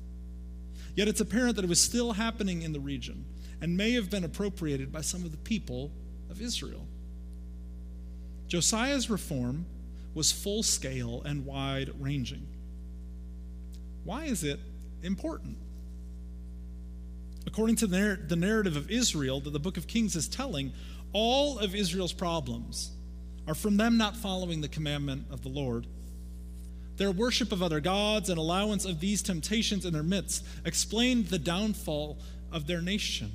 Yet 0.95 1.09
it's 1.09 1.19
apparent 1.19 1.57
that 1.57 1.65
it 1.65 1.67
was 1.67 1.81
still 1.81 2.13
happening 2.13 2.61
in 2.61 2.71
the 2.71 2.79
region 2.79 3.25
and 3.59 3.75
may 3.75 3.91
have 3.91 4.09
been 4.09 4.23
appropriated 4.23 4.89
by 4.89 5.01
some 5.01 5.25
of 5.25 5.31
the 5.31 5.37
people 5.37 5.91
of 6.29 6.41
Israel. 6.41 6.87
Josiah's 8.47 9.09
reform 9.09 9.65
was 10.13 10.31
full 10.31 10.63
scale 10.63 11.23
and 11.25 11.45
wide 11.45 11.91
ranging. 11.99 12.47
Why 14.05 14.23
is 14.23 14.45
it 14.45 14.61
important? 15.03 15.57
According 17.47 17.77
to 17.77 17.87
the 17.87 18.35
narrative 18.35 18.75
of 18.75 18.91
Israel 18.91 19.39
that 19.41 19.51
the 19.51 19.59
book 19.59 19.77
of 19.77 19.87
Kings 19.87 20.15
is 20.15 20.27
telling, 20.27 20.73
all 21.13 21.57
of 21.57 21.73
Israel's 21.73 22.13
problems 22.13 22.91
are 23.47 23.55
from 23.55 23.77
them 23.77 23.97
not 23.97 24.15
following 24.15 24.61
the 24.61 24.67
commandment 24.67 25.25
of 25.31 25.41
the 25.41 25.49
Lord. 25.49 25.87
Their 26.97 27.11
worship 27.11 27.51
of 27.51 27.63
other 27.63 27.79
gods 27.79 28.29
and 28.29 28.37
allowance 28.37 28.85
of 28.85 28.99
these 28.99 29.23
temptations 29.23 29.85
in 29.85 29.93
their 29.93 30.03
midst 30.03 30.45
explained 30.65 31.27
the 31.27 31.39
downfall 31.39 32.19
of 32.51 32.67
their 32.67 32.81
nation. 32.81 33.31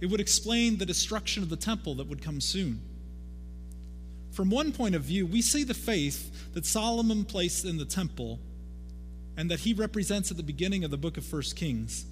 It 0.00 0.06
would 0.06 0.20
explain 0.20 0.76
the 0.76 0.86
destruction 0.86 1.42
of 1.42 1.48
the 1.48 1.56
temple 1.56 1.94
that 1.96 2.06
would 2.06 2.22
come 2.22 2.40
soon. 2.40 2.82
From 4.30 4.50
one 4.50 4.72
point 4.72 4.94
of 4.94 5.02
view, 5.02 5.26
we 5.26 5.42
see 5.42 5.64
the 5.64 5.74
faith 5.74 6.52
that 6.54 6.66
Solomon 6.66 7.24
placed 7.24 7.64
in 7.64 7.78
the 7.78 7.84
temple 7.84 8.40
and 9.36 9.50
that 9.50 9.60
he 9.60 9.72
represents 9.72 10.30
at 10.30 10.36
the 10.36 10.42
beginning 10.42 10.84
of 10.84 10.90
the 10.90 10.96
book 10.96 11.16
of 11.16 11.24
First 11.24 11.56
Kings 11.56 12.04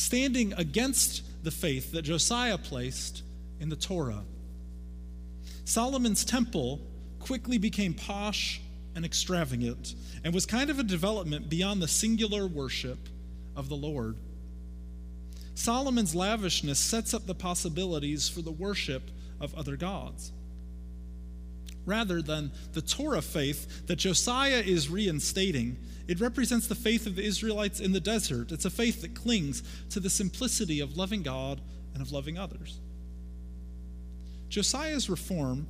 standing 0.00 0.52
against 0.54 1.44
the 1.44 1.50
faith 1.50 1.92
that 1.92 2.02
Josiah 2.02 2.58
placed 2.58 3.22
in 3.60 3.68
the 3.68 3.76
Torah. 3.76 4.24
Solomon's 5.64 6.24
temple 6.24 6.80
quickly 7.18 7.58
became 7.58 7.94
posh 7.94 8.60
and 8.96 9.04
extravagant 9.04 9.94
and 10.24 10.34
was 10.34 10.46
kind 10.46 10.70
of 10.70 10.78
a 10.78 10.82
development 10.82 11.48
beyond 11.48 11.80
the 11.80 11.88
singular 11.88 12.46
worship 12.46 12.98
of 13.54 13.68
the 13.68 13.76
Lord. 13.76 14.16
Solomon's 15.54 16.14
lavishness 16.14 16.78
sets 16.78 17.12
up 17.12 17.26
the 17.26 17.34
possibilities 17.34 18.28
for 18.28 18.40
the 18.40 18.50
worship 18.50 19.10
of 19.38 19.54
other 19.54 19.76
gods. 19.76 20.32
Rather 21.84 22.22
than 22.22 22.52
the 22.72 22.82
Torah 22.82 23.22
faith 23.22 23.86
that 23.86 23.96
Josiah 23.96 24.62
is 24.64 24.88
reinstating, 24.88 25.76
it 26.10 26.20
represents 26.20 26.66
the 26.66 26.74
faith 26.74 27.06
of 27.06 27.14
the 27.14 27.22
Israelites 27.22 27.78
in 27.78 27.92
the 27.92 28.00
desert. 28.00 28.50
It's 28.50 28.64
a 28.64 28.70
faith 28.70 29.02
that 29.02 29.14
clings 29.14 29.62
to 29.90 30.00
the 30.00 30.10
simplicity 30.10 30.80
of 30.80 30.96
loving 30.96 31.22
God 31.22 31.60
and 31.94 32.02
of 32.02 32.10
loving 32.10 32.36
others. 32.36 32.80
Josiah's 34.48 35.08
reform 35.08 35.68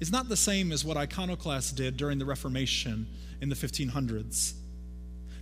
is 0.00 0.10
not 0.10 0.30
the 0.30 0.36
same 0.36 0.72
as 0.72 0.82
what 0.82 0.96
iconoclasts 0.96 1.72
did 1.72 1.98
during 1.98 2.18
the 2.18 2.24
Reformation 2.24 3.06
in 3.42 3.50
the 3.50 3.54
1500s. 3.54 4.54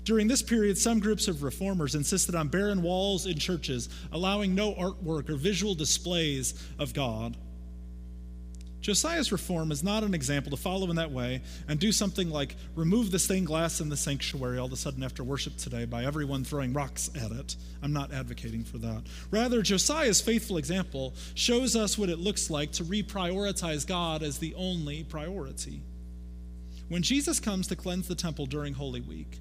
During 0.02 0.26
this 0.26 0.42
period, 0.42 0.76
some 0.76 0.99
groups 0.99 1.28
of 1.28 1.45
reformers 1.45 1.95
insisted 1.95 2.35
on 2.35 2.49
barren 2.49 2.83
walls 2.83 3.26
in 3.26 3.38
churches, 3.38 3.88
allowing 4.11 4.57
no 4.57 4.75
artwork 4.75 5.30
or 5.30 5.37
visual 5.37 5.76
displays 5.76 6.61
of 6.80 6.92
God. 6.92 7.37
Josiah's 8.80 9.30
reform 9.30 9.70
is 9.72 9.82
not 9.82 10.04
an 10.04 10.14
example 10.14 10.50
to 10.50 10.56
follow 10.56 10.88
in 10.88 10.96
that 10.96 11.12
way 11.12 11.42
and 11.68 11.78
do 11.78 11.92
something 11.92 12.30
like 12.30 12.56
remove 12.75 13.10
the 13.10 13.18
stained 13.18 13.46
glass 13.46 13.80
in 13.80 13.90
the 13.90 13.96
sanctuary 13.96 14.58
all 14.58 14.66
of 14.66 14.72
a 14.72 14.76
sudden 14.76 15.02
after 15.02 15.22
worship 15.22 15.56
today 15.58 15.84
by 15.84 16.04
everyone 16.04 16.44
throwing 16.44 16.72
rocks 16.72 17.10
at 17.14 17.30
it. 17.30 17.56
I'm 17.82 17.92
not 17.92 18.12
advocating 18.12 18.64
for 18.64 18.78
that. 18.78 19.02
Rather, 19.30 19.60
Josiah's 19.60 20.22
faithful 20.22 20.56
example 20.56 21.14
shows 21.34 21.76
us 21.76 21.99
what 21.99 22.08
it 22.08 22.18
looks 22.18 22.49
like 22.49 22.72
to 22.72 22.84
reprioritize 22.84 23.87
God 23.87 24.22
as 24.22 24.38
the 24.38 24.54
only 24.54 25.04
priority. 25.04 25.82
When 26.88 27.02
Jesus 27.02 27.38
comes 27.38 27.66
to 27.68 27.76
cleanse 27.76 28.08
the 28.08 28.14
temple 28.14 28.46
during 28.46 28.75
Holy 28.75 29.00
Week, 29.00 29.38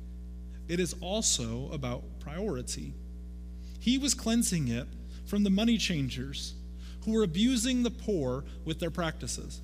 it 0.68 0.80
is 0.80 0.94
also 1.02 1.70
about 1.72 2.04
priority. 2.20 2.94
He 3.80 3.98
was 3.98 4.14
cleansing 4.14 4.68
it 4.68 4.88
from 5.26 5.44
the 5.44 5.50
money 5.50 5.78
changers 5.78 6.54
who 7.06 7.14
were 7.14 7.24
abusing 7.24 7.84
the 7.84 7.92
poor 7.92 8.44
with 8.66 8.80
their 8.80 8.92
practices. 8.92 9.62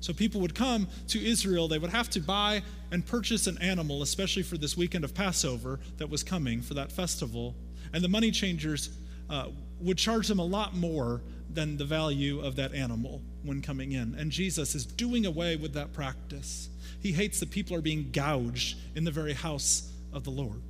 So 0.00 0.12
people 0.12 0.40
would 0.42 0.54
come 0.54 0.88
to 1.08 1.24
Israel, 1.24 1.68
they 1.68 1.78
would 1.78 1.90
have 1.90 2.10
to 2.10 2.20
buy 2.20 2.62
and 2.92 3.04
purchase 3.04 3.46
an 3.46 3.58
animal, 3.58 4.02
especially 4.02 4.42
for 4.42 4.56
this 4.56 4.76
weekend 4.76 5.04
of 5.04 5.14
Passover 5.14 5.80
that 5.96 6.10
was 6.10 6.22
coming 6.22 6.60
for 6.62 6.74
that 6.74 6.92
festival. 6.92 7.54
And 7.92 8.04
the 8.04 8.08
money 8.08 8.30
changers 8.30 8.90
uh, 9.28 9.48
would 9.80 9.98
charge 9.98 10.28
them 10.28 10.38
a 10.38 10.44
lot 10.44 10.74
more 10.74 11.22
than 11.52 11.76
the 11.76 11.84
value 11.84 12.40
of 12.40 12.56
that 12.56 12.74
animal 12.74 13.22
when 13.42 13.62
coming 13.62 13.92
in. 13.92 14.14
And 14.18 14.30
Jesus 14.30 14.74
is 14.74 14.84
doing 14.84 15.26
away 15.26 15.56
with 15.56 15.72
that 15.74 15.92
practice. 15.92 16.68
He 17.00 17.12
hates 17.12 17.40
that 17.40 17.50
people 17.50 17.76
are 17.76 17.82
being 17.82 18.10
gouged 18.12 18.76
in 18.94 19.04
the 19.04 19.10
very 19.10 19.32
house 19.32 19.90
of 20.12 20.24
the 20.24 20.30
Lord. 20.30 20.60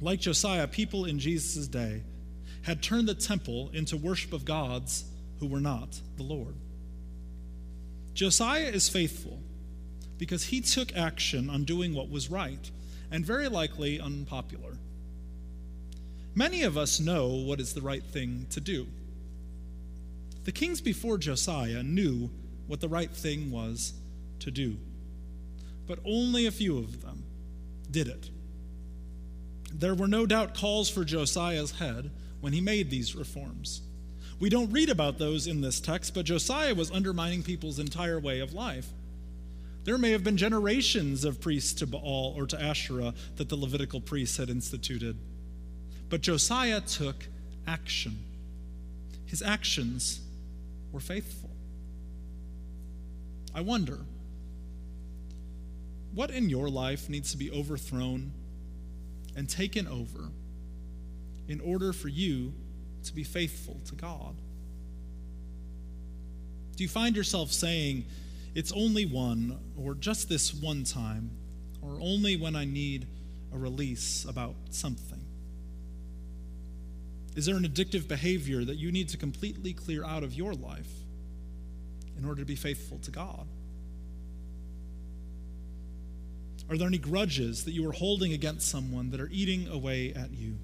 Like 0.00 0.20
Josiah, 0.20 0.66
people 0.66 1.06
in 1.06 1.18
Jesus' 1.18 1.66
day 1.66 2.02
had 2.66 2.82
turned 2.82 3.08
the 3.08 3.14
temple 3.14 3.70
into 3.72 3.96
worship 3.96 4.32
of 4.32 4.44
gods 4.44 5.04
who 5.38 5.46
were 5.46 5.60
not 5.60 6.00
the 6.16 6.24
Lord. 6.24 6.56
Josiah 8.12 8.64
is 8.66 8.88
faithful 8.88 9.38
because 10.18 10.42
he 10.42 10.60
took 10.60 10.96
action 10.96 11.48
on 11.48 11.62
doing 11.62 11.94
what 11.94 12.10
was 12.10 12.28
right 12.28 12.68
and 13.12 13.24
very 13.24 13.48
likely 13.48 14.00
unpopular. 14.00 14.78
Many 16.34 16.64
of 16.64 16.76
us 16.76 16.98
know 16.98 17.28
what 17.28 17.60
is 17.60 17.72
the 17.72 17.82
right 17.82 18.02
thing 18.02 18.46
to 18.50 18.60
do. 18.60 18.88
The 20.42 20.50
kings 20.50 20.80
before 20.80 21.18
Josiah 21.18 21.84
knew 21.84 22.30
what 22.66 22.80
the 22.80 22.88
right 22.88 23.12
thing 23.12 23.52
was 23.52 23.92
to 24.40 24.50
do, 24.50 24.76
but 25.86 26.00
only 26.04 26.46
a 26.46 26.50
few 26.50 26.78
of 26.78 27.00
them 27.00 27.22
did 27.92 28.08
it. 28.08 28.28
There 29.72 29.94
were 29.94 30.08
no 30.08 30.26
doubt 30.26 30.54
calls 30.54 30.90
for 30.90 31.04
Josiah's 31.04 31.70
head 31.70 32.10
when 32.40 32.52
he 32.52 32.60
made 32.60 32.90
these 32.90 33.14
reforms. 33.14 33.82
We 34.38 34.50
don't 34.50 34.70
read 34.70 34.90
about 34.90 35.18
those 35.18 35.46
in 35.46 35.62
this 35.62 35.80
text, 35.80 36.14
but 36.14 36.26
Josiah 36.26 36.74
was 36.74 36.90
undermining 36.90 37.42
people's 37.42 37.78
entire 37.78 38.20
way 38.20 38.40
of 38.40 38.52
life. 38.52 38.88
There 39.84 39.98
may 39.98 40.10
have 40.10 40.24
been 40.24 40.36
generations 40.36 41.24
of 41.24 41.40
priests 41.40 41.72
to 41.74 41.86
Baal 41.86 42.34
or 42.36 42.46
to 42.46 42.60
Asherah 42.60 43.14
that 43.36 43.48
the 43.48 43.56
Levitical 43.56 44.00
priests 44.00 44.36
had 44.36 44.50
instituted. 44.50 45.16
But 46.10 46.20
Josiah 46.20 46.80
took 46.80 47.26
action. 47.66 48.18
His 49.26 49.42
actions 49.42 50.20
were 50.92 51.00
faithful. 51.00 51.50
I 53.54 53.60
wonder, 53.62 54.00
what 56.12 56.30
in 56.30 56.50
your 56.50 56.68
life 56.68 57.08
needs 57.08 57.30
to 57.30 57.38
be 57.38 57.50
overthrown 57.50 58.32
and 59.34 59.48
taken 59.48 59.86
over 59.86 60.30
in 61.48 61.60
order 61.60 61.92
for 61.92 62.08
you 62.08 62.52
to 63.04 63.14
be 63.14 63.24
faithful 63.24 63.80
to 63.86 63.94
God? 63.94 64.34
Do 66.76 66.82
you 66.82 66.88
find 66.88 67.16
yourself 67.16 67.52
saying, 67.52 68.04
it's 68.54 68.72
only 68.72 69.06
one, 69.06 69.58
or 69.76 69.94
just 69.94 70.28
this 70.28 70.52
one 70.52 70.84
time, 70.84 71.30
or 71.82 71.98
only 72.00 72.36
when 72.36 72.56
I 72.56 72.64
need 72.64 73.06
a 73.52 73.58
release 73.58 74.24
about 74.24 74.54
something? 74.70 75.20
Is 77.34 77.46
there 77.46 77.56
an 77.56 77.64
addictive 77.64 78.08
behavior 78.08 78.64
that 78.64 78.76
you 78.76 78.90
need 78.90 79.10
to 79.10 79.16
completely 79.16 79.74
clear 79.74 80.04
out 80.04 80.22
of 80.22 80.34
your 80.34 80.54
life 80.54 80.90
in 82.16 82.24
order 82.24 82.40
to 82.40 82.46
be 82.46 82.56
faithful 82.56 82.98
to 83.00 83.10
God? 83.10 83.46
Are 86.68 86.76
there 86.76 86.88
any 86.88 86.98
grudges 86.98 87.64
that 87.64 87.72
you 87.72 87.88
are 87.88 87.92
holding 87.92 88.32
against 88.32 88.68
someone 88.68 89.10
that 89.10 89.20
are 89.20 89.28
eating 89.30 89.68
away 89.68 90.12
at 90.14 90.32
you? 90.32 90.56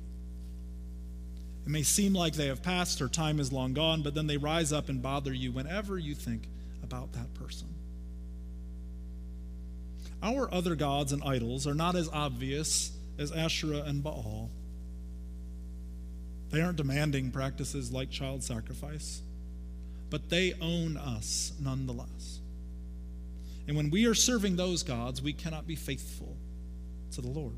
It 1.65 1.71
may 1.71 1.83
seem 1.83 2.13
like 2.13 2.35
they 2.35 2.49
have 2.49 2.63
passed 2.63 3.01
or 3.01 3.09
time 3.09 3.39
is 3.39 3.53
long 3.53 3.73
gone, 3.73 4.03
but 4.03 4.15
then 4.15 4.27
they 4.27 4.37
rise 4.37 4.73
up 4.73 4.89
and 4.89 5.01
bother 5.01 5.33
you 5.33 5.53
whenever 5.53 5.99
you 5.99 6.15
think 6.15 6.49
about 6.83 7.13
that 7.13 7.33
person. 7.35 7.69
Our 10.23 10.53
other 10.53 10.75
gods 10.75 11.13
and 11.13 11.23
idols 11.25 11.67
are 11.67 11.75
not 11.75 11.97
as 11.97 12.09
obvious 12.13 12.93
as 13.19 13.33
Asherah 13.33 13.83
and 13.83 14.03
Baal. 14.03 14.51
They 16.51 16.61
aren't 16.61 16.77
demanding 16.77 17.31
practices 17.31 17.91
like 17.93 18.11
child 18.11 18.43
sacrifice, 18.43 19.23
but 20.11 20.29
they 20.29 20.55
own 20.61 20.97
us 20.97 21.53
nonetheless. 21.61 22.41
And 23.67 23.77
when 23.77 23.91
we 23.91 24.07
are 24.07 24.15
serving 24.15 24.57
those 24.57 24.83
gods, 24.83 25.23
we 25.23 25.33
cannot 25.33 25.67
be 25.67 25.77
faithful 25.77 26.37
to 27.13 27.21
the 27.21 27.29
Lord. 27.29 27.55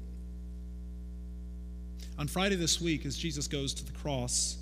On 2.16 2.28
Friday 2.28 2.54
this 2.54 2.80
week, 2.80 3.04
as 3.06 3.16
Jesus 3.16 3.48
goes 3.48 3.74
to 3.74 3.84
the 3.84 3.92
cross, 3.92 4.58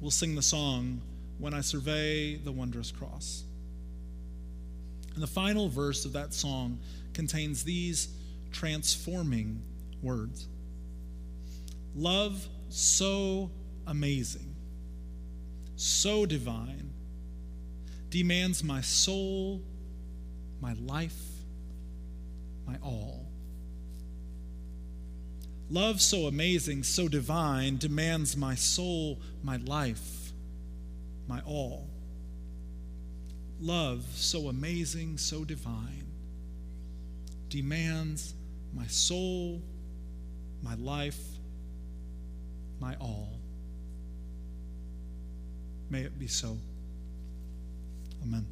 we'll 0.00 0.10
sing 0.10 0.34
the 0.34 0.42
song, 0.42 1.00
When 1.38 1.54
I 1.54 1.62
Survey 1.62 2.36
the 2.36 2.52
Wondrous 2.52 2.90
Cross. 2.90 3.44
And 5.14 5.22
the 5.22 5.28
final 5.28 5.70
verse 5.70 6.04
of 6.04 6.12
that 6.12 6.34
song 6.34 6.78
contains 7.14 7.64
these 7.64 8.08
transforming 8.50 9.62
words 10.02 10.46
Love 11.94 12.46
so 12.68 13.50
amazing, 13.86 14.54
so 15.76 16.26
divine, 16.26 16.90
demands 18.10 18.62
my 18.62 18.82
soul, 18.82 19.62
my 20.60 20.74
life, 20.74 21.20
my 22.66 22.76
all. 22.82 23.21
Love 25.72 26.02
so 26.02 26.26
amazing, 26.26 26.82
so 26.82 27.08
divine, 27.08 27.78
demands 27.78 28.36
my 28.36 28.54
soul, 28.54 29.18
my 29.42 29.56
life, 29.56 30.34
my 31.26 31.40
all. 31.46 31.88
Love 33.58 34.04
so 34.14 34.50
amazing, 34.50 35.16
so 35.16 35.46
divine, 35.46 36.06
demands 37.48 38.34
my 38.74 38.86
soul, 38.86 39.62
my 40.62 40.74
life, 40.74 41.22
my 42.78 42.94
all. 43.00 43.40
May 45.88 46.02
it 46.02 46.18
be 46.18 46.26
so. 46.26 46.58
Amen. 48.22 48.46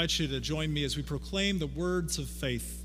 Invite 0.00 0.18
you 0.18 0.28
to 0.28 0.40
join 0.40 0.72
me 0.72 0.82
as 0.82 0.96
we 0.96 1.02
proclaim 1.02 1.58
the 1.58 1.66
words 1.66 2.16
of 2.16 2.26
faith 2.26 2.79